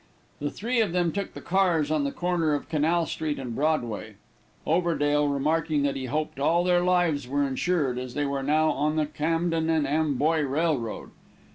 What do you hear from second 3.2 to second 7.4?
and Broadway, Overdale remarking that he hoped all their lives